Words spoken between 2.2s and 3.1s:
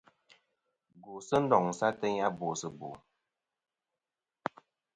a bòsɨ bò.